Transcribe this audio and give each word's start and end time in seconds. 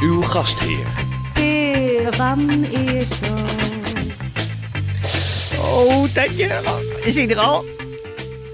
Uw 0.00 0.22
gastheer. 0.22 0.86
Van 2.10 2.64
Eersel. 2.64 3.36
Oh, 5.60 6.04
Tetje, 6.12 6.62
is 7.04 7.14
hij 7.14 7.28
er 7.28 7.38
al? 7.38 7.64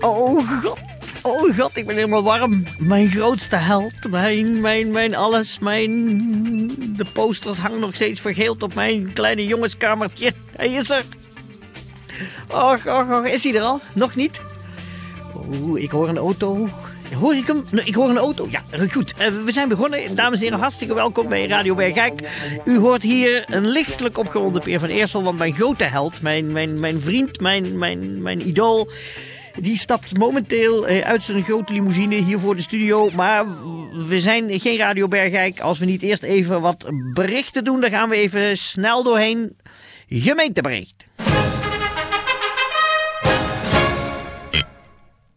Oh 0.01 0.63
god, 0.63 0.79
oh 1.23 1.59
god, 1.59 1.77
ik 1.77 1.87
ben 1.87 1.95
helemaal 1.95 2.23
warm. 2.23 2.65
Mijn 2.79 3.11
grootste 3.11 3.57
held, 3.57 4.11
mijn, 4.11 4.61
mijn, 4.61 4.93
mijn 4.93 5.15
alles, 5.15 5.59
mijn... 5.59 5.87
De 6.97 7.05
posters 7.13 7.59
hangen 7.59 7.81
nog 7.81 7.95
steeds 7.95 8.21
vergeeld 8.21 8.63
op 8.63 8.75
mijn 8.75 9.13
kleine 9.13 9.45
jongenskamertje. 9.45 10.33
Hij 10.57 10.69
is 10.69 10.91
er. 10.91 11.05
Och, 12.51 12.87
och, 12.87 13.11
och, 13.11 13.27
is 13.27 13.45
hij 13.45 13.55
er 13.55 13.63
al? 13.63 13.81
Nog 13.93 14.15
niet? 14.15 14.41
Oh, 15.35 15.79
ik 15.79 15.91
hoor 15.91 16.09
een 16.09 16.19
auto. 16.19 16.69
Hoor 17.13 17.35
ik 17.35 17.47
hem? 17.47 17.63
Ik 17.85 17.95
hoor 17.95 18.09
een 18.09 18.19
auto. 18.19 18.47
Ja, 18.51 18.63
goed. 18.91 19.15
Eh, 19.15 19.29
we 19.45 19.53
zijn 19.53 19.69
begonnen. 19.69 20.15
Dames 20.15 20.39
en 20.39 20.45
heren, 20.45 20.59
hartstikke 20.59 20.95
welkom 20.95 21.29
bij 21.29 21.47
Radio 21.47 21.75
Bergijk. 21.75 22.29
U 22.65 22.79
hoort 22.79 23.03
hier 23.03 23.45
een 23.47 23.67
lichtelijk 23.67 24.19
opgewonden 24.19 24.63
Peer 24.63 24.79
van 24.79 24.89
Eersel. 24.89 25.23
Want 25.23 25.39
mijn 25.39 25.55
grote 25.55 25.85
held, 25.85 26.23
mijn, 26.23 26.53
mijn, 26.53 26.81
mijn 26.81 27.01
vriend, 27.01 27.41
mijn, 27.41 27.79
mijn, 27.79 28.23
mijn 28.23 28.49
idool... 28.49 28.91
Die 29.61 29.79
stapt 29.79 30.19
momenteel 30.19 30.87
eh, 30.87 31.01
uit 31.01 31.23
zijn 31.23 31.43
grote 31.43 31.73
limousine 31.73 32.15
hier 32.15 32.39
voor 32.39 32.57
de 32.57 32.63
studio. 32.63 33.11
Maar 33.11 33.47
we 34.07 34.21
zijn 34.21 34.61
geen 34.61 34.77
Radio 34.79 35.09
Bergijk. 35.09 35.61
Als 35.61 35.79
we 35.79 35.85
niet 35.85 36.03
eerst 36.03 36.23
even 36.23 36.61
wat 36.61 36.85
berichten 37.13 37.65
doen, 37.65 37.81
dan 37.81 37.91
gaan 37.91 38.09
we 38.09 38.17
even 38.17 38.59
snel 38.59 39.03
doorheen. 39.03 39.57
Gemeentebericht. 40.09 40.95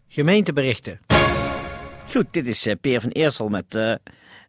Gemeenteberichten. 0.07 1.16
Goed, 2.09 2.25
dit 2.31 2.47
is 2.47 2.65
eh, 2.65 2.75
Peer 2.81 3.01
van 3.01 3.09
Eersel 3.09 3.49
met 3.49 3.75
eh, 3.75 3.91
eh, 3.91 3.97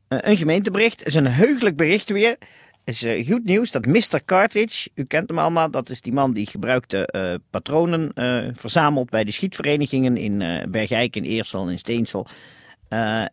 een 0.09 0.37
gemeentebericht. 0.37 0.99
Het 0.99 1.09
is 1.09 1.15
een 1.15 1.27
heugelijk 1.27 1.77
bericht 1.77 2.11
weer. 2.11 2.37
Het 2.85 3.03
is 3.03 3.27
goed 3.29 3.45
nieuws 3.45 3.71
dat 3.71 3.87
Mr. 3.87 4.25
Cartridge, 4.25 4.91
u 4.95 5.05
kent 5.05 5.29
hem 5.29 5.39
allemaal, 5.39 5.71
dat 5.71 5.91
is 5.91 6.01
die 6.01 6.13
man 6.13 6.33
die 6.33 6.47
gebruikte 6.47 7.41
patronen 7.51 8.13
verzamelt 8.57 9.11
bij 9.11 9.25
de 9.25 9.31
schietverenigingen 9.31 10.17
in 10.17 10.67
Bergijk, 10.71 11.17
in 11.17 11.25
Eersel 11.25 11.63
en 11.63 11.71
in 11.71 11.79
Steensel. 11.79 12.27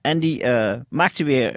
En 0.01 0.19
die 0.19 0.45
maakt 0.89 1.15
ze 1.15 1.23
weer 1.23 1.51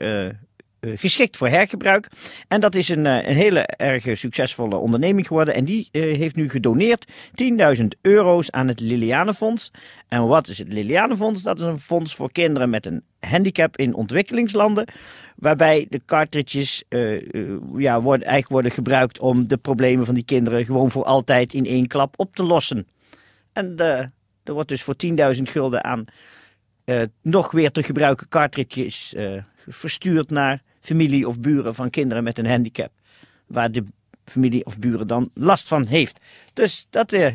geschikt 0.80 1.36
voor 1.36 1.48
hergebruik. 1.48 2.08
En 2.48 2.60
dat 2.60 2.74
is 2.74 2.88
een, 2.88 3.06
eh, 3.06 3.28
een 3.28 3.36
hele 3.36 3.60
erg 3.60 4.18
succesvolle 4.18 4.76
onderneming 4.76 5.26
geworden. 5.26 5.54
En 5.54 5.64
die 5.64 5.88
eh, 5.92 6.02
heeft 6.02 6.36
nu 6.36 6.48
gedoneerd 6.48 7.12
10.000 7.34 7.96
euro's 8.00 8.50
aan 8.50 8.68
het 8.68 8.80
Lilianenfonds. 8.80 9.70
En 10.08 10.26
wat 10.26 10.48
is 10.48 10.58
het 10.58 10.72
Lilianenfonds? 10.72 11.42
Dat 11.42 11.60
is 11.60 11.66
een 11.66 11.80
fonds 11.80 12.14
voor 12.14 12.32
kinderen 12.32 12.70
met 12.70 12.86
een 12.86 13.02
handicap 13.20 13.76
in 13.76 13.94
ontwikkelingslanden. 13.94 14.88
Waarbij 15.36 15.86
de 15.88 16.00
cartridges 16.06 16.84
eh, 16.88 17.14
eh, 17.16 17.22
ja, 17.76 18.02
worden, 18.02 18.26
eigenlijk 18.26 18.52
worden 18.52 18.70
gebruikt 18.70 19.18
om 19.18 19.48
de 19.48 19.56
problemen 19.56 20.04
van 20.04 20.14
die 20.14 20.24
kinderen 20.24 20.64
gewoon 20.64 20.90
voor 20.90 21.04
altijd 21.04 21.54
in 21.54 21.66
één 21.66 21.86
klap 21.86 22.14
op 22.16 22.34
te 22.34 22.42
lossen. 22.42 22.86
En 23.58 23.76
eh, 23.76 23.98
er 24.44 24.52
wordt 24.52 24.68
dus 24.68 24.82
voor 24.82 24.94
10.000 25.06 25.42
gulden 25.42 25.84
aan 25.84 26.04
eh, 26.84 27.02
nog 27.22 27.50
weer 27.50 27.70
te 27.70 27.82
gebruiken 27.82 28.28
cartridges 28.28 29.14
eh, 29.14 29.42
verstuurd 29.66 30.30
naar 30.30 30.62
familie 30.80 31.28
of 31.28 31.40
buren 31.40 31.74
van 31.74 31.90
kinderen 31.90 32.24
met 32.24 32.38
een 32.38 32.46
handicap. 32.46 32.90
Waar 33.46 33.72
de 33.72 33.84
familie 34.24 34.64
of 34.66 34.78
buren 34.78 35.06
dan 35.06 35.30
last 35.34 35.68
van 35.68 35.86
heeft. 35.86 36.20
Dus 36.54 36.86
dat 36.90 37.12
eh, 37.12 37.32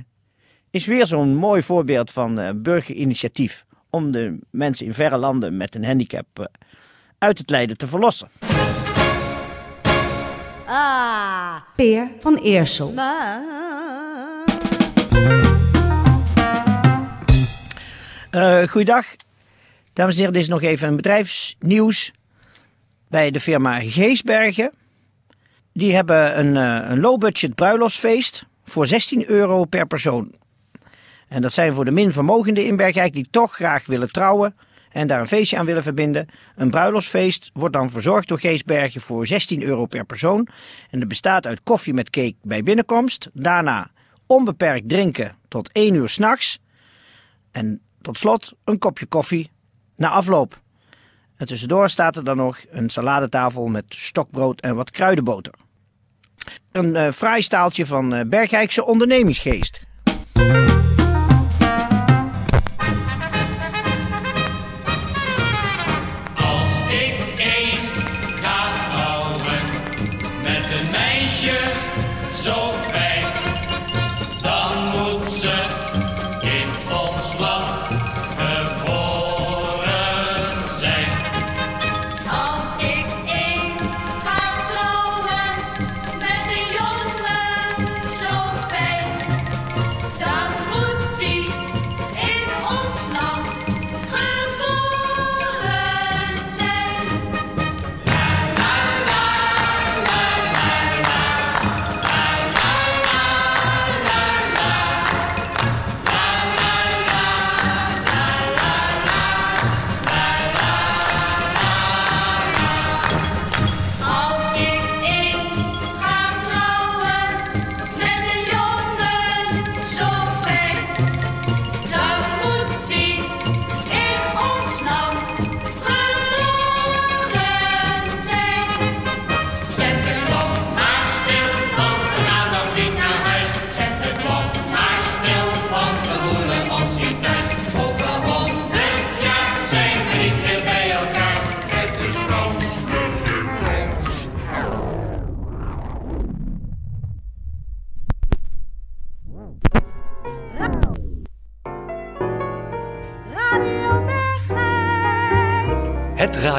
is 0.69 0.85
weer 0.85 1.05
zo'n 1.05 1.35
mooi 1.35 1.61
voorbeeld 1.61 2.11
van 2.11 2.39
eh, 2.39 2.49
burgerinitiatief. 2.55 3.65
Om 3.89 4.11
de 4.11 4.39
mensen 4.49 4.85
in 4.85 4.93
verre 4.93 5.17
landen 5.17 5.57
met 5.57 5.75
een 5.75 5.85
handicap 5.85 6.25
eh, 6.33 6.45
uit 7.17 7.37
het 7.37 7.49
lijden 7.49 7.77
te 7.77 7.87
verlossen. 7.87 8.29
Ah. 10.65 11.55
Peer 11.75 12.11
van 12.19 12.35
Eersel. 12.35 12.93
Eh 18.31 18.67
goeiedag. 18.67 19.05
Dames 19.93 20.13
en 20.13 20.19
heren, 20.19 20.33
dit 20.33 20.41
is 20.41 20.47
nog 20.49 20.61
even 20.61 20.87
een 20.87 20.95
bedrijfsnieuws 20.95 22.11
bij 23.13 23.31
de 23.31 23.39
firma 23.39 23.79
Geesbergen. 23.79 24.71
Die 25.73 25.95
hebben 25.95 26.39
een, 26.39 26.57
eh, 26.57 26.89
een 26.89 26.99
low-budget 26.99 27.55
bruiloftsfeest 27.55 28.45
voor 28.63 28.87
16 28.87 29.29
euro 29.29 29.65
per 29.65 29.87
persoon. 29.87 30.31
En 31.27 31.41
dat 31.41 31.53
zijn 31.53 31.73
voor 31.73 31.85
de 31.85 31.91
minvermogenden 31.91 32.65
in 32.65 32.75
Bergijk 32.75 33.13
die 33.13 33.27
toch 33.31 33.55
graag 33.55 33.85
willen 33.85 34.11
trouwen 34.11 34.55
en 34.89 35.07
daar 35.07 35.19
een 35.19 35.27
feestje 35.27 35.57
aan 35.57 35.65
willen 35.65 35.83
verbinden. 35.83 36.27
Een 36.55 36.69
bruiloftsfeest 36.69 37.49
wordt 37.53 37.73
dan 37.73 37.89
verzorgd 37.89 38.27
door 38.27 38.39
Geesbergen 38.39 39.01
voor 39.01 39.27
16 39.27 39.63
euro 39.63 39.85
per 39.85 40.05
persoon. 40.05 40.47
En 40.89 40.99
dat 40.99 41.07
bestaat 41.07 41.45
uit 41.45 41.63
koffie 41.63 41.93
met 41.93 42.09
cake 42.09 42.35
bij 42.41 42.63
binnenkomst. 42.63 43.29
Daarna 43.33 43.91
onbeperkt 44.27 44.89
drinken 44.89 45.35
tot 45.47 45.69
1 45.71 45.93
uur 45.93 46.09
s'nachts. 46.09 46.59
En 47.51 47.81
tot 48.01 48.17
slot 48.17 48.53
een 48.63 48.77
kopje 48.77 49.05
koffie 49.05 49.51
na 49.95 50.09
afloop. 50.09 50.61
En 51.43 51.49
tussendoor 51.49 51.89
staat 51.89 52.15
er 52.15 52.23
dan 52.23 52.37
nog 52.37 52.59
een 52.69 52.89
saladetafel 52.89 53.67
met 53.67 53.85
stokbrood 53.87 54.61
en 54.61 54.75
wat 54.75 54.91
kruidenboter. 54.91 55.53
Een 56.71 56.95
eh 56.95 57.11
fraai 57.11 57.41
staaltje 57.41 57.85
van 57.85 58.13
eh, 58.13 58.25
Bergijkse 58.25 58.85
ondernemingsgeest. 58.85 59.81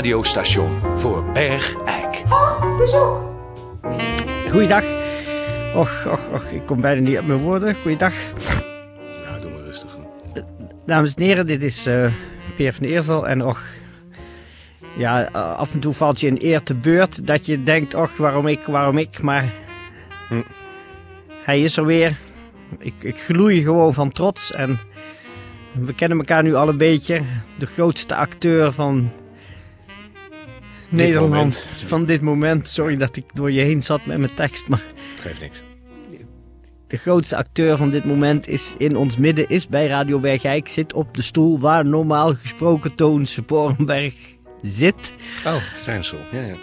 Radiostation 0.04 0.70
voor 0.96 1.24
Bergijk. 1.32 2.22
Goeiedag. 4.50 4.84
Och, 5.74 6.06
och, 6.06 6.20
och, 6.32 6.52
ik 6.52 6.66
kom 6.66 6.80
bijna 6.80 7.00
niet 7.00 7.18
op 7.18 7.26
mijn 7.26 7.38
woorden. 7.38 7.74
Goeiedag. 7.74 8.12
Ja, 9.24 9.38
doe 9.40 9.50
maar 9.50 9.60
rustig. 9.60 9.96
Dames 10.86 11.14
en 11.14 11.22
heren, 11.22 11.46
dit 11.46 11.62
is 11.62 11.86
eh 11.86 12.12
Peer 12.56 12.74
van 12.74 12.84
Eersel. 12.86 13.28
En 13.28 13.44
och, 13.44 13.60
ja, 14.96 15.22
af 15.32 15.72
en 15.74 15.80
toe 15.80 15.92
valt 15.92 16.20
je 16.20 16.28
een 16.28 16.44
eer 16.44 16.62
te 16.62 16.74
beurt 16.74 17.26
dat 17.26 17.46
je 17.46 17.62
denkt, 17.62 17.94
och, 17.94 18.16
waarom 18.16 18.46
ik, 18.46 18.60
waarom 18.66 18.98
ik. 18.98 19.22
Maar 19.22 19.52
Hm. 20.28 20.42
hij 21.44 21.62
is 21.62 21.76
er 21.76 21.86
weer. 21.86 22.16
Ik, 22.78 22.94
ik 23.00 23.20
gloei 23.20 23.62
gewoon 23.62 23.94
van 23.94 24.12
trots. 24.12 24.52
En 24.52 24.78
we 25.72 25.94
kennen 25.94 26.18
elkaar 26.18 26.42
nu 26.42 26.54
al 26.54 26.68
een 26.68 26.76
beetje. 26.78 27.22
De 27.58 27.66
grootste 27.66 28.14
acteur 28.14 28.72
van 28.72 29.10
Nederland. 30.94 31.56
Van 31.86 32.04
dit 32.04 32.20
moment. 32.20 32.68
Sorry 32.68 32.96
dat 32.96 33.16
ik 33.16 33.24
door 33.34 33.52
je 33.52 33.60
heen 33.60 33.82
zat 33.82 34.06
met 34.06 34.18
mijn 34.18 34.34
tekst, 34.34 34.68
maar... 34.68 34.82
Geeft 35.20 35.40
niks. 35.40 35.62
De 36.86 36.96
grootste 36.96 37.36
acteur 37.36 37.76
van 37.76 37.90
dit 37.90 38.04
moment 38.04 38.48
is 38.48 38.72
in 38.78 38.96
ons 38.96 39.16
midden, 39.16 39.48
is 39.48 39.68
bij 39.68 39.86
Radio 39.86 40.18
Bergijk. 40.18 40.68
Zit 40.68 40.92
op 40.92 41.14
de 41.14 41.22
stoel 41.22 41.60
waar 41.60 41.86
normaal 41.86 42.34
gesproken 42.34 42.94
Toon 42.94 43.26
Sporenberg 43.26 44.14
zit. 44.62 45.12
Oh, 45.46 45.56
Stijnsel. 45.74 46.18
Ja, 46.32 46.40
ja. 46.40 46.54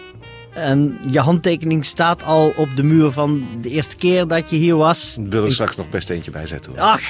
En 0.54 0.98
je 1.10 1.19
handtekening 1.19 1.86
staat 1.86 2.24
al 2.24 2.54
op 2.57 2.75
de 2.75 2.84
muur 2.84 3.12
van 3.12 3.48
de 3.62 3.69
eerste 3.69 3.95
keer 3.95 4.27
dat 4.27 4.50
je 4.50 4.56
hier 4.56 4.75
was. 4.75 5.18
Ik 5.18 5.31
wil 5.31 5.45
er 5.45 5.54
straks 5.54 5.75
nog 5.75 5.89
best 5.89 6.10
eentje 6.10 6.31
bij 6.31 6.48
zetten. 6.48 6.72
hoor. 6.72 6.81
Ach, 6.81 7.01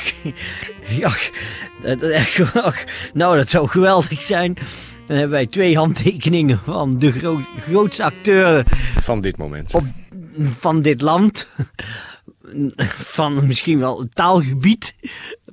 ach, 1.03 1.29
ach, 2.53 2.83
nou 3.13 3.37
dat 3.37 3.49
zou 3.49 3.67
geweldig 3.67 4.21
zijn. 4.21 4.57
Dan 5.11 5.19
hebben 5.19 5.37
wij 5.37 5.47
twee 5.47 5.77
handtekeningen 5.77 6.59
van 6.63 6.99
de 6.99 7.11
gro- 7.11 7.45
grootste 7.59 8.03
acteur 8.03 8.63
Van 9.01 9.21
dit 9.21 9.37
moment. 9.37 9.73
Op- 9.73 9.85
van 10.41 10.81
dit 10.81 11.01
land. 11.01 11.49
Van 12.95 13.47
misschien 13.47 13.79
wel 13.79 13.99
het 13.99 14.15
taalgebied, 14.15 14.95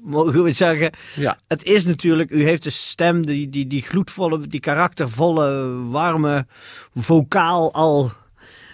mogen 0.00 0.43
we 0.43 0.50
zeggen. 0.52 0.93
Ja. 1.14 1.38
Het 1.49 1.64
is 1.64 1.84
natuurlijk, 1.84 2.31
u 2.31 2.44
heeft 2.44 2.62
de 2.62 2.70
stem, 2.70 3.26
die, 3.26 3.49
die, 3.50 3.66
die 3.66 3.82
gloedvolle, 3.82 4.46
die 4.46 4.60
karaktervolle, 4.60 5.75
warme 5.88 6.46
vocaal 6.94 7.72
al 7.75 8.12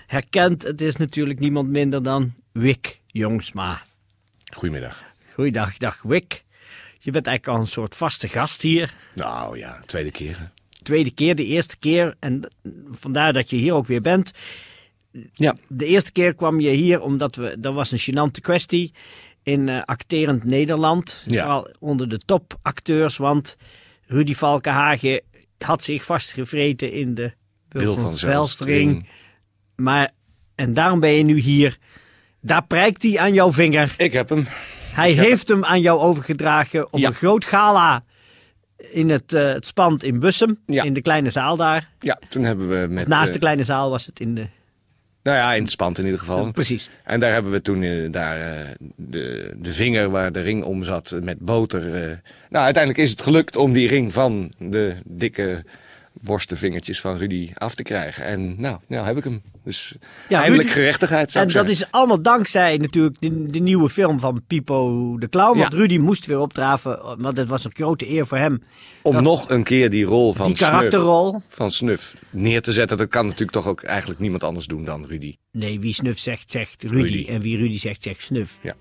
herkend. 0.06 0.62
Het 0.62 0.80
is 0.80 0.96
natuurlijk 0.96 1.38
niemand 1.40 1.68
minder 1.68 2.02
dan 2.02 2.34
Wik 2.52 3.00
Jongsma. 3.06 3.82
Goedemiddag. 4.54 5.02
Goeiedag, 5.32 5.76
dag 5.76 6.02
Wik. 6.02 6.44
Je 6.98 7.10
bent 7.10 7.26
eigenlijk 7.26 7.56
al 7.58 7.64
een 7.64 7.70
soort 7.72 7.96
vaste 7.96 8.28
gast 8.28 8.62
hier. 8.62 8.94
Nou 9.14 9.58
ja, 9.58 9.80
tweede 9.86 10.10
keer. 10.10 10.38
hè. 10.38 10.44
Tweede 10.84 11.10
keer, 11.10 11.34
de 11.34 11.44
eerste 11.44 11.78
keer. 11.78 12.14
En 12.18 12.50
vandaar 12.90 13.32
dat 13.32 13.50
je 13.50 13.56
hier 13.56 13.74
ook 13.74 13.86
weer 13.86 14.00
bent. 14.00 14.30
Ja. 15.32 15.56
De 15.68 15.86
eerste 15.86 16.12
keer 16.12 16.34
kwam 16.34 16.60
je 16.60 16.70
hier 16.70 17.00
omdat 17.00 17.36
we, 17.36 17.56
dat 17.58 17.74
was 17.74 17.92
een 17.92 17.98
gênante 18.00 18.40
kwestie 18.40 18.92
in 19.42 19.68
eh, 19.68 19.82
acterend 19.82 20.44
Nederland. 20.44 21.24
Ja. 21.26 21.42
Vooral 21.42 21.68
onder 21.78 22.08
de 22.08 22.18
topacteurs, 22.18 23.16
want 23.16 23.56
Rudy 24.06 24.34
Valkenhagen 24.34 25.22
had 25.58 25.82
zich 25.82 26.04
vastgevreten 26.04 26.92
in 26.92 27.14
de 27.14 27.32
Wil 27.68 27.94
van 27.94 28.10
Zelstring. 28.12 28.20
Zelstring. 28.20 29.08
Maar, 29.76 30.10
en 30.54 30.74
daarom 30.74 31.00
ben 31.00 31.10
je 31.10 31.22
nu 31.22 31.38
hier. 31.38 31.78
Daar 32.40 32.66
prijkt 32.66 33.02
hij 33.02 33.18
aan 33.18 33.34
jouw 33.34 33.52
vinger. 33.52 33.94
Ik 33.98 34.12
heb 34.12 34.28
hem. 34.28 34.46
Hij 34.92 35.12
heeft 35.12 35.48
hem 35.48 35.64
aan 35.64 35.80
jou 35.80 36.00
overgedragen 36.00 36.92
op 36.92 36.98
Ja. 36.98 37.08
een 37.08 37.14
groot 37.14 37.44
gala 37.44 38.04
in 38.92 39.10
het, 39.10 39.32
eh, 39.32 39.52
het 39.52 39.66
Spand 39.66 40.04
in 40.04 40.18
Bussum. 40.18 40.58
Ja. 40.66 40.82
In 40.82 40.94
de 40.94 41.02
kleine 41.02 41.30
zaal 41.30 41.56
daar. 41.56 41.88
Ja, 42.00 42.18
toen 42.28 42.42
hebben 42.44 42.68
we 42.68 42.86
met... 42.88 43.08
Naast 43.08 43.26
eh, 43.26 43.32
de 43.32 43.38
kleine 43.38 43.64
zaal 43.64 43.90
was 43.90 44.06
het 44.06 44.20
in 44.20 44.34
de... 44.34 44.46
Nou 45.22 45.36
ja, 45.36 45.52
in 45.54 45.62
het 45.62 45.70
spand 45.70 45.98
in 45.98 46.04
ieder 46.04 46.18
geval. 46.20 46.52
Precies. 46.52 46.90
En 47.04 47.20
daar 47.20 47.32
hebben 47.32 47.52
we 47.52 47.60
toen 47.60 47.82
eh, 47.82 48.10
daar, 48.12 48.40
eh, 48.40 48.68
de, 48.96 49.54
de 49.56 49.72
vinger 49.72 50.10
waar 50.10 50.32
de 50.32 50.40
ring 50.40 50.64
om 50.64 50.84
zat 50.84 51.10
eh, 51.10 51.20
met 51.20 51.38
boter. 51.38 51.94
eh. 51.94 52.16
Nou, 52.50 52.64
uiteindelijk 52.64 53.02
is 53.04 53.10
het 53.10 53.22
gelukt 53.22 53.56
om 53.56 53.72
die 53.72 53.88
ring 53.88 54.12
van 54.12 54.52
de 54.58 54.94
dikke 55.04 55.64
worstenvingertjes 56.22 57.00
van 57.00 57.16
Rudy 57.16 57.50
af 57.54 57.74
te 57.74 57.82
krijgen. 57.82 58.24
En 58.24 58.60
nou, 58.60 58.78
nou 58.86 59.06
heb 59.06 59.16
ik 59.16 59.24
hem. 59.24 59.42
Dus 59.64 59.96
Ja, 60.28 60.42
eindelijk 60.42 60.70
gerechtigheid 60.70 61.32
zou 61.32 61.46
En 61.46 61.52
dat 61.52 61.68
is 61.68 61.90
allemaal 61.90 62.22
dankzij 62.22 62.76
natuurlijk 62.76 63.20
de, 63.20 63.46
de 63.46 63.58
nieuwe 63.58 63.88
film 63.88 64.20
van 64.20 64.42
Pipo 64.46 65.16
de 65.18 65.28
Clown. 65.28 65.58
Want 65.58 65.72
Ja. 65.72 65.78
Rudy 65.78 65.98
moest 65.98 66.26
weer 66.26 66.38
opdraven, 66.38 67.16
want 67.18 67.36
het 67.36 67.48
was 67.48 67.64
een 67.64 67.70
grote 67.74 68.08
eer 68.10 68.26
voor 68.26 68.38
hem. 68.38 68.62
Om 69.02 69.12
dat- 69.12 69.22
nog 69.22 69.50
een 69.50 69.62
keer 69.62 69.90
die 69.90 70.04
rol 70.04 70.32
van 70.32 70.46
Die 70.46 70.56
Snuf, 70.56 70.68
karakterrol. 70.68 71.42
van 71.48 71.70
Snuf 71.70 72.14
neer 72.30 72.62
te 72.62 72.72
zetten. 72.72 72.96
Dat 72.96 73.08
kan 73.08 73.24
natuurlijk 73.24 73.52
toch 73.52 73.66
ook 73.66 73.82
eigenlijk 73.82 74.20
niemand 74.20 74.44
anders 74.44 74.66
doen 74.66 74.84
dan 74.84 75.06
Rudy. 75.06 75.36
Nee, 75.52 75.80
wie 75.80 75.94
Snuf 75.94 76.18
zegt, 76.18 76.50
zegt 76.50 76.82
Rudy. 76.82 76.94
Rudy. 76.96 77.26
En 77.28 77.40
wie 77.40 77.56
Rudy 77.56 77.78
zegt, 77.78 78.02
zegt 78.02 78.22
Snuf. 78.22 78.58
Ja. 78.60 78.74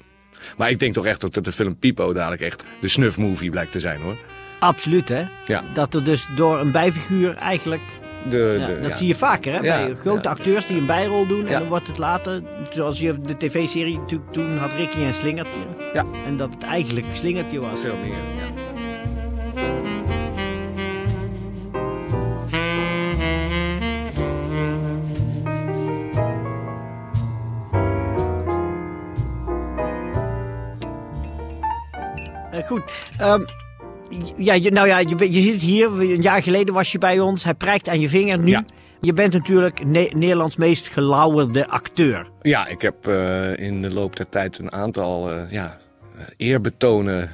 Maar 0.58 0.70
ik 0.70 0.80
denk 0.80 0.94
toch 0.94 1.06
echt 1.06 1.26
ook 1.26 1.34
dat 1.34 1.44
de 1.44 1.52
film 1.52 1.78
Pipo 1.78 2.14
dadelijk 2.14 2.42
echt 2.42 2.64
de 2.82 2.88
Snuf-movie 2.88 3.50
blijkt 3.50 3.72
te 3.72 3.80
zijn 3.80 4.02
hoor. 4.02 4.16
Absoluut, 4.60 5.10
hè? 5.10 5.24
Ja. 5.48 5.64
Dat 5.74 5.94
er 5.96 6.04
dus 6.04 6.28
door 6.36 6.60
een 6.60 6.72
bijfiguur 6.72 7.36
eigenlijk... 7.36 7.82
De, 8.30 8.58
Ja, 8.60 8.66
de, 8.68 8.80
dat 8.80 8.90
ja. 8.90 8.96
zie 8.96 9.08
je 9.08 9.16
vaker, 9.16 9.54
hè? 9.54 9.60
Bij 9.60 9.96
grote 9.96 10.30
acteurs 10.30 10.66
die 10.66 10.78
een 10.78 10.86
bijrol 10.86 11.28
doen. 11.28 11.48
En 11.48 11.60
dan 11.60 11.68
wordt 11.68 11.88
het 11.88 11.98
later, 11.98 12.42
zoals 12.70 13.00
je 13.00 13.22
de 13.22 13.38
tv-serie 13.38 13.98
natuurlijk 14.00 14.32
toen 14.32 14.58
had 14.58 14.70
Ricky 14.78 15.04
en 15.04 15.14
Slingertje. 15.14 15.62
Ja. 15.94 16.06
En 16.26 16.38
dat 16.38 16.50
het 16.54 16.64
eigenlijk 16.64 17.06
Slingertje 17.14 17.60
was. 17.60 17.82
Veel 17.82 17.96
meer. 18.04 18.12
Ja. 18.12 18.64
Eh, 32.54 32.68
goed. 32.68 32.84
Ehm, 33.18 33.42
ja, 34.38 34.54
je, 34.54 34.72
nou 34.72 34.88
ja, 34.88 34.98
je, 35.00 35.34
je 35.34 35.42
zit 35.42 35.62
hier. 35.62 35.88
Een 35.88 36.22
jaar 36.22 36.44
geleden 36.44 36.74
was 36.74 36.92
je 36.92 36.98
bij 36.98 37.20
ons. 37.20 37.44
Hij 37.44 37.54
prijkt 37.54 37.90
aan 37.90 38.00
je 38.00 38.10
vinger 38.10 38.40
nu. 38.40 38.52
Ja. 38.52 38.66
Je 39.02 39.14
bent 39.14 39.34
natuurlijk 39.34 39.86
Ne- 39.86 40.10
Nederlands 40.14 40.56
meest 40.56 40.88
gelauwerde 40.88 41.68
acteur. 41.68 42.30
Ja, 42.42 42.68
ik 42.68 42.82
heb 42.82 43.08
eh, 43.08 43.58
in 43.58 43.82
de 43.82 43.94
loop 43.94 44.16
der 44.16 44.30
tijd 44.30 44.58
een 44.60 44.72
aantal 44.72 45.32
eh, 45.32 45.52
ja, 45.52 45.80
eerbetonen 46.38 47.32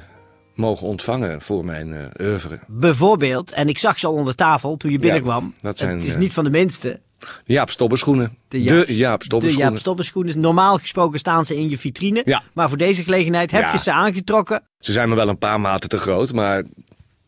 mogen 0.54 0.86
ontvangen 0.86 1.40
voor 1.40 1.64
mijn 1.64 1.92
eh 1.92 2.26
oeuvre. 2.26 2.58
Bijvoorbeeld, 2.66 3.52
en 3.52 3.68
ik 3.68 3.78
zag 3.78 3.98
ze 3.98 4.06
al 4.06 4.12
onder 4.12 4.34
tafel 4.34 4.76
toen 4.76 4.90
je 4.90 4.98
binnenkwam. 4.98 5.54
dat 5.60 5.78
zijn, 5.78 5.96
het 5.98 6.06
is 6.06 6.16
niet 6.16 6.32
van 6.32 6.44
de 6.44 6.50
minste. 6.50 7.00
Jaap 7.44 7.70
Stobberschoenen. 7.70 8.36
De 8.48 8.58
De 8.58 8.62
Jaap- 8.62 8.88
Jaap, 8.88 9.22
De. 9.22 9.56
Jaap 9.56 9.78
Stopperschoenen. 9.78 10.40
Normaal 10.40 10.78
gesproken 10.78 11.18
staan 11.18 11.44
ze 11.46 11.56
in 11.56 11.70
je 11.70 11.78
vitrine. 11.78 12.22
Ja. 12.24 12.42
Maar 12.52 12.68
voor 12.68 12.78
deze 12.78 13.02
gelegenheid 13.02 13.50
heb 13.50 13.62
Ja. 13.62 13.72
je 13.72 13.78
ze 13.78 13.92
aangetrokken. 13.92 14.62
Ze 14.78 14.92
zijn 14.92 15.08
me 15.08 15.14
wel 15.14 15.28
een 15.28 15.38
paar 15.38 15.60
maten 15.60 15.88
te 15.88 15.98
groot, 15.98 16.32
maar 16.32 16.62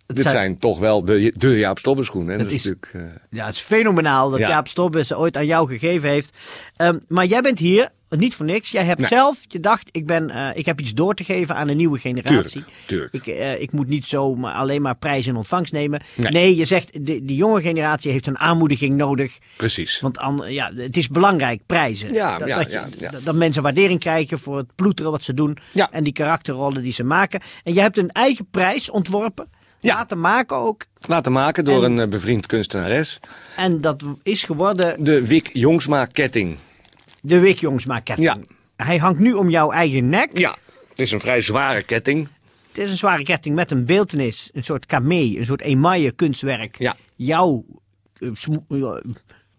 dit 0.06 0.22
zijn- 0.22 0.28
zijn... 0.34 0.58
toch 0.58 0.78
wel 0.78 1.04
de, 1.04 1.34
de 1.36 1.58
Jaap 1.58 1.78
dat 2.38 2.52
is 2.52 2.64
natuurlijk... 2.64 2.90
eh, 2.92 3.02
Ja, 3.30 3.46
het 3.46 3.54
is 3.54 3.60
fenomenaal 3.60 4.30
dat 4.30 4.38
Ja. 4.38 4.48
Jaap 4.48 4.68
Stobbes 4.68 5.06
ze 5.06 5.18
ooit 5.18 5.36
aan 5.36 5.46
jou 5.46 5.68
gegeven 5.68 6.08
heeft. 6.08 6.36
Ehm, 6.76 6.98
maar 7.08 7.26
jij 7.26 7.40
bent 7.40 7.58
hier, 7.58 7.88
niet 8.18 8.34
voor 8.34 8.46
niks. 8.46 8.70
Jij 8.70 8.84
hebt 8.84 9.00
Nee. 9.00 9.08
zelf, 9.08 9.38
je 9.48 9.60
dacht, 9.60 9.88
ik, 9.90 10.06
ben, 10.06 10.30
eh, 10.30 10.48
ik 10.54 10.66
heb 10.66 10.80
iets 10.80 10.94
door 10.94 11.14
te 11.14 11.24
geven 11.24 11.54
aan 11.54 11.68
een 11.68 11.76
nieuwe 11.76 11.98
generatie. 11.98 12.64
Tuurlijk, 12.86 13.12
tuurlijk. 13.12 13.14
Ik, 13.14 13.26
eh, 13.26 13.60
ik 13.60 13.72
moet 13.72 13.88
niet 13.88 14.06
zo 14.06 14.34
maar 14.34 14.54
alleen 14.54 14.82
maar 14.82 14.96
prijs 14.96 15.26
in 15.26 15.36
ontvangst 15.36 15.72
nemen. 15.72 16.02
Nee, 16.16 16.30
Nee. 16.32 16.56
je 16.56 16.64
zegt, 16.64 16.92
de, 17.06 17.24
die 17.24 17.36
jonge 17.36 17.60
generatie 17.60 18.10
heeft 18.10 18.26
een 18.26 18.38
aanmoediging 18.38 18.96
nodig. 18.96 19.38
precies. 19.56 20.00
Want 20.00 20.18
an- 20.18 20.44
ja, 20.52 20.72
het 20.74 20.96
is 20.96 21.08
belangrijk, 21.08 21.60
prijzen. 21.66 22.12
Ja, 22.12 22.38
dat, 22.38 22.48
ja, 22.48 22.56
dat, 22.58 22.66
je- 22.66 22.72
ja, 22.72 22.86
ja. 22.98 23.10
dat- 23.24 23.34
mensen 23.34 23.62
waardering 23.62 24.00
krijgen 24.00 24.38
voor 24.38 24.56
het 24.56 24.74
ploeteren 24.74 25.10
wat 25.10 25.22
ze 25.22 25.34
doen. 25.34 25.56
Ja. 25.72 25.90
En 25.92 26.04
die 26.04 26.12
karakterrollen 26.12 26.82
die 26.82 26.92
ze 26.92 27.04
maken. 27.04 27.40
En 27.64 27.74
je 27.74 27.80
hebt 27.80 27.98
een 27.98 28.10
eigen 28.10 28.46
prijs 28.50 28.90
ontworpen. 28.90 29.48
Ja. 29.80 29.94
Laten 29.94 30.20
maken 30.20 30.56
ook. 30.56 30.84
Laten 31.00 31.32
maken 31.32 31.64
door 31.64 31.84
En- 31.84 31.92
een 31.92 32.00
eh, 32.00 32.08
bevriend 32.08 32.46
kunstenares. 32.46 33.20
En 33.56 33.80
dat 33.80 34.02
is 34.22 34.44
geworden 34.44 35.04
De 35.04 35.26
Wik 35.26 35.50
Jongsma 35.52 36.04
ketting. 36.06 36.56
De 37.22 37.38
Wik 37.38 37.58
Jongsma 37.58 38.00
ketting. 38.00 38.46
Ja. 38.48 38.84
Hij 38.84 38.98
hangt 38.98 39.20
nu 39.20 39.32
om 39.32 39.50
jouw 39.50 39.70
eigen 39.70 40.08
nek. 40.08 40.38
Ja, 40.38 40.56
het 40.88 40.98
is 40.98 41.12
een 41.12 41.20
vrij 41.20 41.40
zware 41.40 41.82
ketting. 41.82 42.28
Het 42.68 42.82
is 42.82 42.90
een 42.90 42.96
zware 42.96 43.22
ketting 43.22 43.54
met 43.54 43.70
een 43.70 43.84
beeltenis. 43.84 44.50
Een 44.52 44.64
soort 44.64 44.86
kamee. 44.86 45.38
Een 45.38 45.46
soort 45.46 45.60
emaille 45.60 46.12
kunstwerk. 46.12 46.78
Ja. 46.78 46.96
Jouw 47.16 47.64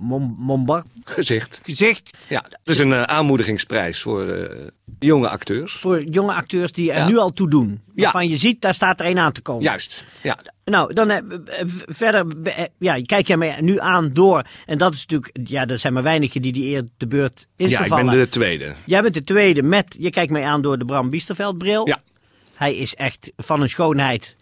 sm- 0.03 0.09
mom- 0.09 0.35
mombar 0.39 0.83
Gezicht. 1.03 1.59
gezicht. 1.63 2.17
Ja, 2.27 2.43
het 2.49 2.59
is 2.69 2.77
een 2.77 2.93
eh, 2.93 3.01
aanmoedigingsprijs 3.03 4.01
voor 4.01 4.27
eh, 4.27 4.57
jonge 4.99 5.29
acteurs. 5.29 5.73
Voor 5.73 6.03
jonge 6.03 6.33
acteurs 6.33 6.71
die 6.71 6.91
er 6.91 6.97
Ja. 6.97 7.07
nu 7.07 7.17
al 7.17 7.33
toe 7.33 7.49
doen. 7.49 7.81
Ja. 7.95 8.03
Waarvan 8.03 8.29
je 8.29 8.37
ziet, 8.37 8.61
daar 8.61 8.73
staat 8.75 8.99
er 8.99 9.05
een 9.05 9.19
aan 9.19 9.31
te 9.31 9.41
komen. 9.41 9.63
Juist. 9.63 10.03
Ja, 10.23 10.37
Nou, 10.65 10.93
dan 10.93 11.09
eh, 11.09 11.17
verder 11.85 12.25
ja, 12.79 13.01
kijk 13.05 13.27
jij 13.27 13.37
mij 13.37 13.57
nu 13.61 13.79
aan 13.79 14.13
door. 14.13 14.43
En 14.65 14.77
dat 14.77 14.93
is 14.93 15.05
natuurlijk, 15.05 15.49
ja, 15.49 15.65
er 15.67 15.79
zijn 15.79 15.93
maar 15.93 16.03
weinigen 16.03 16.41
die 16.41 16.53
die 16.53 16.75
eer 16.75 16.87
de 16.97 17.07
beurt 17.07 17.47
is 17.55 17.69
ja 17.69 17.77
ik 17.77 17.83
bevallen. 17.83 18.05
ben 18.05 18.19
de 18.19 18.29
tweede. 18.29 18.75
Jij 18.85 19.01
bent 19.01 19.13
de 19.13 19.23
tweede 19.23 19.63
met, 19.63 19.95
je 19.99 20.09
kijkt 20.09 20.31
mij 20.31 20.43
aan 20.45 20.61
door 20.61 20.77
de 20.77 20.85
Bram 20.85 21.09
Biesterveld 21.09 21.57
bril. 21.57 21.87
Ja. 21.87 22.01
Hij 22.53 22.75
is 22.75 22.95
echt 22.95 23.31
van 23.37 23.61
een 23.61 23.69
schoonheid. 23.69 24.35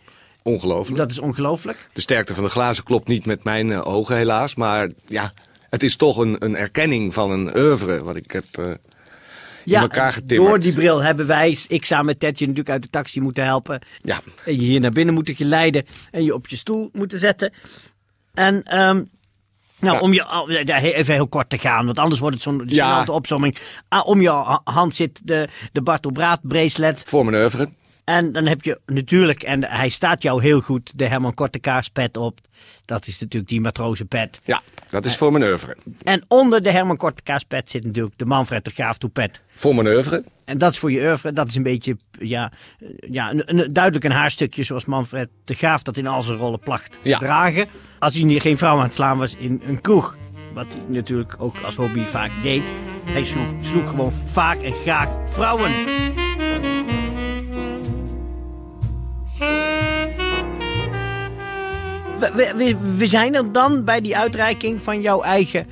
ongelooflijk. 0.44 0.98
Dat 0.98 1.12
is 1.12 1.20
ongelooflijk. 1.20 1.90
De 1.94 2.02
sterkte 2.02 2.34
van 2.36 2.44
de 2.44 2.50
glazen 2.50 2.84
klopt 2.84 3.08
niet 3.08 3.26
met 3.26 3.44
mijn 3.44 3.74
ogen 3.84 4.16
helaas. 4.16 4.56
Maar 4.56 4.90
ja, 5.08 5.34
het 5.72 5.84
is 5.84 5.96
toch 5.96 6.18
een, 6.18 6.36
een 6.40 6.56
erkenning 6.56 7.14
van 7.14 7.32
een 7.32 7.58
oeuvre 7.58 8.04
wat 8.04 8.16
ik 8.16 8.32
heb 8.32 8.44
eh, 8.52 8.66
in 9.66 9.74
elkaar 9.74 10.14
getimmerd. 10.14 10.50
door 10.50 10.60
die 10.60 10.74
bril 10.74 11.00
hebben 11.00 11.28
wij, 11.28 11.58
ik 11.68 11.86
samen 11.86 12.06
met 12.06 12.20
Tetje 12.20 12.46
natuurlijk 12.46 12.74
uit 12.74 12.82
de 12.84 12.90
taxi 12.90 13.22
moeten 13.22 13.44
helpen. 13.46 13.82
Ja, 14.02 14.20
En 14.46 14.56
je 14.56 14.62
hier 14.62 14.80
naar 14.80 14.92
binnen 14.92 15.14
moeten 15.14 15.36
geleiden 15.36 15.86
en 16.12 16.24
je 16.24 16.34
op 16.34 16.48
je 16.48 16.56
stoel 16.56 16.90
moeten 16.94 17.20
zetten. 17.20 17.54
En 18.34 18.64
ehm, 18.64 19.04
nou, 19.80 19.96
Ja. 19.96 20.00
om 20.00 20.14
je, 20.14 20.94
even 20.96 21.14
heel 21.14 21.28
kort 21.28 21.50
te 21.50 21.58
gaan, 21.58 21.86
want 21.86 22.00
anders 22.00 22.20
wordt 22.20 22.36
het 22.36 22.44
zo'n 22.44 22.62
Ja. 22.66 23.04
opzomming. 23.06 23.58
Ah, 23.88 24.08
om 24.08 24.22
je 24.22 24.30
ha- 24.30 24.62
hand 24.64 24.96
zit 24.96 25.20
de, 25.24 25.48
de 25.72 25.82
Bartel 25.82 26.12
Braat 26.12 26.40
bracelet. 26.44 27.02
voor 27.06 27.26
mijn 27.26 27.42
oeuvre. 27.42 27.70
En 28.12 28.32
dan 28.32 28.46
heb 28.46 28.62
je 28.62 28.80
natuurlijk, 28.86 29.44
en 29.44 29.64
hij 29.64 29.90
staat 29.90 30.22
jou 30.22 30.42
heel 30.42 30.62
goed, 30.62 30.92
de 30.96 31.08
Herman 31.08 31.34
Kortekaars 31.34 31.90
pet 31.90 32.18
op. 32.18 32.40
Dat 32.86 33.08
is 33.08 33.20
natuurlijk 33.20 33.52
die 33.52 33.62
matrozenpet. 33.62 34.40
Ja, 34.44 34.62
dat 34.90 35.06
is 35.06 35.18
voor 35.18 35.32
mijn 35.32 35.44
oeuvre. 35.44 35.78
En 36.04 36.24
onder 36.28 36.64
de 36.64 36.72
Herman 36.72 36.98
Kortekaars 36.98 37.44
pet 37.44 37.70
zit 37.70 37.86
natuurlijk 37.86 38.18
de 38.18 38.26
Manfred 38.26 38.66
de 38.66 38.72
Graaf 38.72 38.98
toepet. 38.98 39.42
Voor 39.56 39.76
mijn 39.76 39.88
oeuvre. 39.88 40.24
En 40.46 40.58
dat 40.58 40.72
is 40.72 40.80
voor 40.80 40.92
je 40.92 41.02
oeuvre. 41.08 41.34
Dat 41.34 41.48
is 41.48 41.56
een 41.56 41.64
beetje, 41.64 41.98
ja, 42.20 42.52
ja 43.10 43.32
een, 43.32 43.60
een- 43.60 43.74
duidelijk 43.74 44.06
een 44.06 44.12
haarstukje 44.12 44.64
zoals 44.64 44.86
Manfred 44.86 45.30
de 45.46 45.54
Graaf 45.54 45.82
dat 45.84 45.98
in 45.98 46.08
al 46.08 46.22
zijn 46.22 46.38
rollen 46.38 46.60
placht 46.60 46.98
Ja. 47.02 47.18
dragen. 47.18 47.68
Als 48.00 48.16
hij 48.16 48.40
geen 48.40 48.58
vrouw 48.58 48.78
aan 48.78 48.84
het 48.84 48.94
slaan 48.94 49.18
was 49.18 49.36
in 49.36 49.62
een 49.66 49.82
kroeg. 49.82 50.16
Wat 50.54 50.66
hij 50.70 50.82
natuurlijk 50.88 51.36
ook 51.38 51.56
als 51.66 51.76
hobby 51.76 52.04
vaak 52.04 52.32
deed. 52.44 52.64
Hij 53.06 53.24
sloeg, 53.24 53.48
sloeg 53.60 53.90
gewoon 53.90 54.12
vaak 54.26 54.62
en 54.62 54.74
graag 54.74 55.10
vrouwen. 55.30 55.72
We, 62.30 62.76
we, 62.98 63.08
zijn 63.08 63.36
er 63.36 63.52
dan 63.52 63.84
bij 63.84 64.02
die 64.02 64.18
uitreiking 64.18 64.82
van 64.82 65.02
jouw 65.02 65.22
eigen 65.22 65.68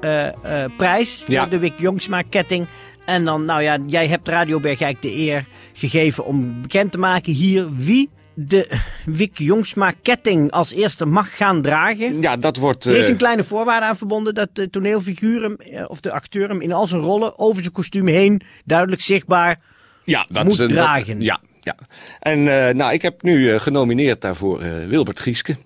eh, 0.00 0.26
eh, 0.26 0.70
prijs. 0.76 1.24
Ja. 1.26 1.46
De 1.46 1.58
Wik 1.58 1.72
Jongsma 1.78 2.22
ketting. 2.22 2.66
En 3.04 3.24
dan, 3.24 3.44
nou 3.44 3.62
ja, 3.62 3.78
jij 3.86 4.06
hebt 4.06 4.28
Radio 4.28 4.60
Bergijk 4.60 5.02
de 5.02 5.16
eer 5.16 5.46
gegeven 5.72 6.24
om 6.24 6.62
bekend 6.62 6.92
te 6.92 6.98
maken 6.98 7.32
hier 7.32 7.74
wie 7.74 8.10
de 8.34 8.78
Wik 9.04 9.38
Jongsma 9.38 9.92
ketting 10.02 10.50
als 10.50 10.72
eerste 10.72 11.04
mag 11.04 11.36
gaan 11.36 11.62
dragen. 11.62 12.20
Ja, 12.20 12.36
dat 12.36 12.56
wordt... 12.56 12.84
Er 12.84 12.96
is 12.96 13.04
eh, 13.04 13.08
een 13.08 13.16
kleine 13.16 13.44
voorwaarde 13.44 13.86
aan 13.86 13.96
verbonden 13.96 14.34
dat 14.34 14.48
de 14.52 14.70
toneelfiguur 14.70 15.42
hem, 15.42 15.56
of 15.86 16.00
de 16.00 16.12
acteur 16.12 16.48
hem 16.48 16.60
in 16.60 16.72
al 16.72 16.86
zijn 16.86 17.00
rollen 17.00 17.38
over 17.38 17.62
zijn 17.62 17.74
kostuum 17.74 18.06
heen 18.06 18.42
duidelijk 18.64 19.02
zichtbaar. 19.02 19.60
ja, 20.04 20.26
dat 20.28 20.44
moet 20.44 20.52
is 20.52 20.58
een, 20.58 20.68
dragen. 20.68 21.20
Ja, 21.20 21.40
ja. 21.60 21.74
En 22.20 22.42
nou, 22.76 22.92
ik 22.92 23.02
heb 23.02 23.22
nu 23.22 23.50
eh, 23.50 23.60
genomineerd 23.60 24.20
daarvoor 24.20 24.58
Wilbert 24.88 25.20
Gieske. 25.20 25.56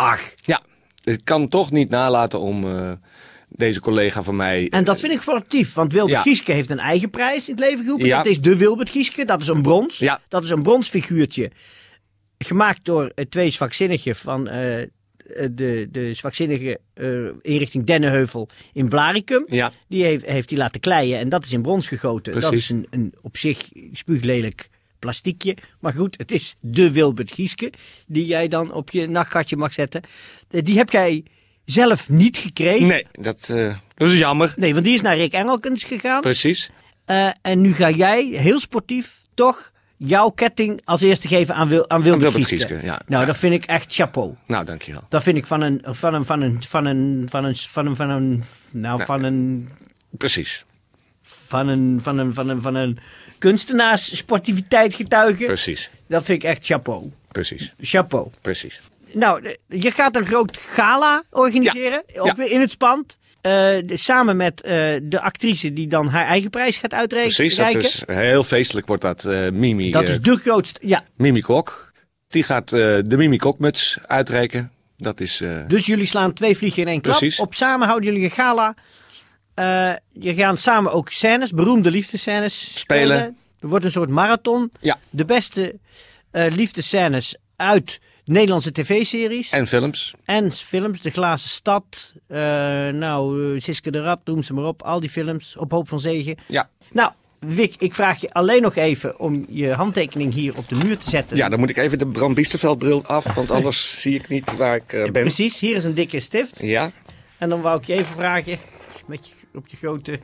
Ach, 0.00 0.32
Ja, 0.36 0.62
ik 1.04 1.20
kan 1.24 1.48
toch 1.48 1.70
niet 1.70 1.88
nalaten 1.90 2.40
om 2.40 2.64
eh, 2.64 2.92
deze 3.48 3.80
collega 3.80 4.22
van 4.22 4.36
mij... 4.36 4.68
en 4.68 4.84
dat 4.84 5.00
vind 5.00 5.12
ik 5.12 5.20
sportief, 5.20 5.74
want 5.74 5.92
Wilbert 5.92 6.16
Ja. 6.16 6.22
Gieske 6.22 6.52
heeft 6.52 6.70
een 6.70 6.78
eigen 6.78 7.10
prijs 7.10 7.48
in 7.48 7.54
het 7.54 7.64
leven 7.64 7.84
geroepen. 7.84 8.06
Ja. 8.06 8.16
Dat 8.16 8.26
is 8.26 8.40
de 8.40 8.56
Wilbert 8.56 8.90
Gieske, 8.90 9.24
dat 9.24 9.40
is 9.40 9.48
een 9.48 9.62
brons. 9.62 9.98
Ja. 9.98 10.20
Dat 10.28 10.44
is 10.44 10.50
een 10.50 10.62
bronsfiguurtje, 10.62 11.50
gemaakt 12.38 12.84
door 12.84 13.12
eh, 13.14 13.24
twee 13.24 13.50
zwakzinnigen 13.50 14.16
van 14.16 14.48
eh, 14.48 14.86
de, 15.50 15.88
de 15.90 16.14
zwakzinnige 16.14 16.80
inrichting 17.42 17.84
Dennenheuvel 17.86 18.48
in 18.72 18.88
Blaricum. 18.88 19.44
Ja, 19.48 19.72
Die 19.88 20.04
heeft, 20.04 20.24
heeft 20.24 20.50
hij 20.50 20.58
laten 20.58 20.80
kleien 20.80 21.18
en 21.18 21.28
dat 21.28 21.44
is 21.44 21.52
in 21.52 21.62
brons 21.62 21.88
gegoten. 21.88 22.32
Dat 22.32 22.42
Precies. 22.48 22.70
is 22.70 22.70
een, 22.70 22.86
een 22.90 23.14
op 23.22 23.36
zich 23.36 23.68
spuuglelijk 23.92 24.68
plastiekje. 24.98 25.56
Maar 25.80 25.92
goed, 25.92 26.18
het 26.18 26.30
is 26.32 26.54
de 26.60 26.90
Wilbert 26.92 27.32
Gieske 27.32 27.72
die 28.06 28.26
jij 28.26 28.48
dan 28.48 28.72
op 28.72 28.90
je 28.90 29.06
nachtgatje 29.08 29.56
mag 29.56 29.72
zetten. 29.72 30.02
Eh, 30.50 30.60
Die 30.64 30.76
heb 30.76 30.90
jij 30.90 31.24
zelf 31.64 32.08
niet 32.08 32.36
gekregen. 32.38 32.86
nee, 32.86 33.06
dat, 33.12 33.48
eh, 33.48 33.76
dat 33.94 34.10
is 34.10 34.18
jammer. 34.18 34.54
Nee, 34.56 34.72
want 34.72 34.84
die 34.84 34.94
is 34.94 35.00
naar 35.00 35.16
Rick 35.16 35.32
Engelkens 35.32 35.84
gegaan. 35.84 36.20
Precies. 36.20 36.70
Eh, 37.04 37.28
en 37.42 37.60
nu 37.60 37.72
ga 37.72 37.90
jij 37.90 38.24
heel 38.24 38.60
sportief 38.60 39.16
toch 39.34 39.72
jouw 39.96 40.30
ketting 40.30 40.80
als 40.84 41.00
eerste 41.02 41.28
geven 41.28 41.54
aan, 41.54 41.68
Wil, 41.68 41.90
aan 41.90 42.02
Wilbert, 42.02 42.22
Wilbert 42.32 42.48
Gieske. 42.50 42.68
Gieske, 42.68 42.86
ja. 42.86 43.00
Nou, 43.06 43.20
Ja. 43.20 43.26
dat 43.26 43.36
vind 43.36 43.54
ik 43.54 43.64
echt 43.64 43.94
chapeau. 43.94 44.34
Nou, 44.46 44.64
dankjewel. 44.64 45.02
Dat 45.08 45.22
vind 45.22 45.36
ik 45.36 45.46
van 45.46 45.60
een, 45.60 45.80
van 45.84 46.14
een, 46.14 46.24
van 46.24 46.40
een, 46.40 46.62
van 46.62 46.84
een, 46.86 47.26
van 47.30 47.44
een, 47.44 47.56
van 47.56 47.86
een, 47.86 47.96
van 47.96 48.10
een, 48.10 48.44
nou, 48.70 49.04
van 49.04 49.22
een, 49.24 49.68
Precies, 50.10 50.64
van 51.22 51.68
een, 51.68 51.98
van 52.02 52.18
een, 52.18 52.34
van 52.34 52.48
een, 52.48 52.62
van 52.62 52.74
een 52.74 52.98
kunstenaars 53.38 54.16
sportiviteit 54.16 54.94
getuigen. 54.94 55.46
precies, 55.46 55.90
Dat 56.06 56.24
vind 56.24 56.42
ik 56.42 56.48
echt 56.48 56.66
chapeau. 56.66 57.10
precies, 57.28 57.74
Chapeau. 57.80 58.30
precies. 58.40 58.80
Nou, 59.12 59.42
de- 59.42 59.58
je 59.78 59.90
gaat 59.90 60.16
een 60.16 60.26
groot 60.26 60.56
gala 60.56 61.22
organiseren. 61.30 62.02
Ja. 62.14 62.34
Ja. 62.36 62.44
in 62.44 62.60
het 62.60 62.70
spand. 62.70 63.18
Eh, 63.40 63.52
de- 63.52 63.96
samen 63.96 64.36
met 64.36 64.60
eh, 64.62 64.72
de 65.02 65.20
actrice 65.20 65.72
die 65.72 65.86
dan 65.88 66.08
haar 66.08 66.26
eigen 66.26 66.50
prijs 66.50 66.76
gaat 66.76 66.92
uitreiken. 66.92 67.34
Precies, 67.34 67.56
dat 67.56 67.74
is 67.74 68.02
heel 68.06 68.44
feestelijk 68.44 68.86
wordt 68.86 69.02
dat 69.02 69.24
eh, 69.24 69.50
Mimi, 69.50 69.90
Dat 69.90 70.02
eh, 70.04 70.10
is 70.10 70.20
de 70.20 70.36
grootste. 70.36 70.80
Ja, 70.82 71.04
Mimi 71.16 71.40
Kok. 71.40 71.92
Die 72.28 72.42
gaat 72.42 72.72
eh, 72.72 72.78
de 73.04 73.16
Mimi 73.16 73.36
Kokmuts 73.36 73.98
uitreiken. 74.06 74.72
Dat 74.96 75.20
is, 75.20 75.40
eh, 75.40 75.66
dus 75.68 75.86
jullie 75.86 76.06
slaan 76.06 76.32
twee 76.32 76.56
vliegen 76.56 76.82
in 76.82 76.88
één 76.88 77.00
klap. 77.00 77.18
Precies. 77.18 77.40
Op 77.40 77.54
samen 77.54 77.86
houden 77.86 78.08
jullie 78.12 78.24
een 78.24 78.34
gala. 78.34 78.74
Eh, 79.58 79.92
je 80.12 80.34
gaan 80.34 80.56
samen 80.58 80.92
ook 80.92 81.10
scènes, 81.10 81.52
beroemde 81.52 81.90
liefdescènes 81.90 82.78
spelen. 82.78 83.16
Spelen. 83.16 83.36
Er 83.60 83.68
wordt 83.68 83.84
een 83.84 83.90
soort 83.90 84.08
marathon. 84.10 84.70
Ja. 84.80 84.98
De 85.10 85.24
beste 85.24 85.78
eh 86.30 86.50
liefdescènes 86.52 87.36
uit 87.56 88.00
Nederlandse 88.24 88.72
tv-series. 88.72 89.50
en 89.50 89.66
films. 89.66 90.14
En 90.24 90.52
films, 90.52 91.00
De 91.00 91.10
Glazen 91.10 91.48
Stad. 91.48 92.12
eh, 92.26 92.38
nou, 92.88 93.60
Siske 93.60 93.90
de 93.90 94.00
Rat, 94.02 94.20
noem 94.24 94.42
ze 94.42 94.54
maar 94.54 94.64
op. 94.64 94.82
Al 94.82 95.00
die 95.00 95.10
films, 95.10 95.56
Op 95.56 95.70
Hoop 95.70 95.88
van 95.88 96.00
Zegen. 96.00 96.36
Ja. 96.46 96.68
Nou, 96.92 97.12
Wick, 97.38 97.74
ik 97.78 97.94
vraag 97.94 98.20
je 98.20 98.32
alleen 98.32 98.62
nog 98.62 98.76
even 98.76 99.18
om 99.20 99.46
je 99.48 99.72
handtekening 99.72 100.32
hier 100.34 100.56
op 100.56 100.68
de 100.68 100.74
muur 100.74 100.98
te 100.98 101.10
zetten. 101.10 101.36
ja, 101.36 101.48
dan 101.48 101.58
moet 101.58 101.70
ik 101.70 101.76
even 101.76 101.98
de 101.98 102.06
Bram 102.06 102.34
Biesterveldbril 102.34 103.04
af, 103.06 103.34
want 103.34 103.50
anders 103.50 103.94
zie 104.02 104.14
ik 104.14 104.28
niet 104.28 104.56
waar 104.56 104.76
ik 104.76 104.86
ben. 104.86 105.12
Precies, 105.12 105.58
hier 105.58 105.76
is 105.76 105.84
een 105.84 105.94
dikke 105.94 106.20
stift. 106.20 106.60
Ja, 106.62 106.90
En 107.38 107.48
dan 107.48 107.60
wou 107.60 107.78
ik 107.80 107.86
je 107.86 107.92
even 107.92 108.14
vragen, 108.14 108.58
met 109.06 109.26
je, 109.28 109.34
op 109.54 109.66
je 109.68 109.76
grote 109.76 110.20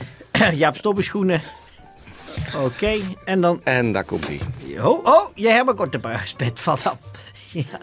Jaap 0.52 0.76
Stobbe 0.76 1.02
schoenen. 1.02 1.40
Oké, 2.56 2.96
en 3.24 3.40
dan... 3.40 3.62
en 3.62 3.92
daar 3.92 4.04
komt 4.04 4.26
hij. 4.26 4.40
Oh, 4.82 5.04
oh, 5.06 5.28
je 5.34 5.48
hebt 5.48 5.68
een 5.68 5.76
korte 5.76 6.00
pet 6.36 6.60
valt 6.60 6.84
af. 6.86 6.98
Ja. 7.52 7.78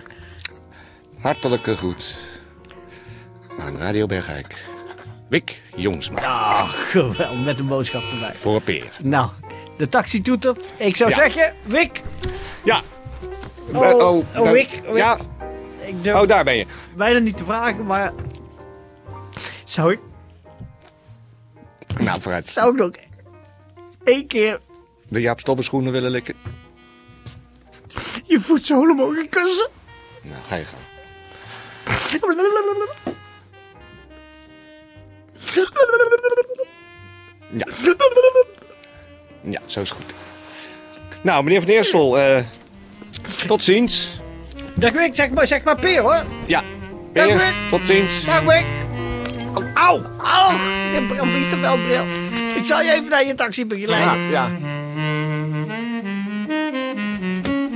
Hartelijke 1.20 1.76
groet 1.78 2.30
aan 3.60 3.78
Radio 3.78 4.06
Bergijk. 4.06 4.64
Wik 5.30 5.62
Jongsma. 5.76 6.22
Ah, 6.22 6.70
geweldig, 6.70 7.46
met 7.46 7.60
een 7.60 7.68
boodschap 7.68 8.02
erbij. 8.14 8.34
Voor 8.34 8.62
Peer. 8.62 8.92
Nou, 9.04 9.30
de 9.78 9.90
taxi 9.90 10.22
toetert. 10.22 10.60
Ik 10.78 10.96
zou 10.96 11.10
Ja. 11.10 11.16
zeggen, 11.16 11.56
Wick. 11.64 12.02
Ja. 12.64 12.82
Oh, 13.74 13.98
oh, 14.00 14.26
daar- 14.34 14.52
Wick, 14.52 14.82
Wick. 14.86 14.98
Ja, 14.98 15.18
Ik 15.82 16.04
durf 16.04 16.22
oh 16.22 16.28
daar 16.28 16.44
ben 16.44 16.58
je. 16.58 16.66
bijna 16.96 17.20
niet 17.20 17.38
te 17.38 17.44
vragen, 17.44 17.86
maar... 17.86 18.12
Zou 19.64 19.92
ik, 19.92 20.00
Nou, 22.04 22.22
vooruit. 22.22 22.50
zou 22.50 22.72
ik 22.72 22.78
nog 22.80 22.92
één 24.04 24.28
keer 24.28 24.60
De 25.08 25.22
Jaap 25.22 25.40
Stobbe 25.40 25.62
schoenen 25.62 25.92
willen 25.92 26.12
likken? 26.12 26.36
je 28.28 28.40
voetzolen 28.40 28.96
mogen 28.96 29.30
kussen? 29.30 29.70
Nou, 30.22 30.42
ga 30.48 30.56
je 30.56 30.66
gang. 30.66 30.82
Ja. 37.52 37.68
Ja, 39.42 39.62
zo 39.66 39.82
is 39.82 39.92
goed. 39.92 40.06
Nou, 41.22 41.44
meneer 41.44 41.62
Van 41.62 41.70
Eersel, 41.70 42.20
eh, 42.20 42.44
tot 43.48 43.64
ziens. 43.64 44.22
Dag 44.76 44.92
Wick, 44.92 45.16
zeg 45.16 45.30
maar, 45.30 45.48
zeg 45.48 45.64
maar 45.64 45.76
Peer 45.80 46.02
hoor. 46.02 46.24
Ja, 46.46 46.64
Peer, 47.12 47.54
tot 47.70 47.86
ziens. 47.86 48.26
Dag 48.26 48.44
Wick. 48.44 48.83
Auw, 49.84 50.02
auw, 50.18 50.52
je 50.94 51.06
Bram 51.08 51.34
Biesterveldbril. 51.34 52.04
Ik 52.56 52.66
zal 52.66 52.82
je 52.82 52.92
even 52.92 53.10
naar 53.10 53.26
je 53.26 53.36
taxi 53.36 53.66
begeleiden. 53.66 54.30
ja. 54.30 54.48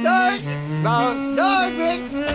Dag, 0.04 0.34
Nou, 0.82 1.36
dag 1.36 1.66
Wick. 1.78 2.27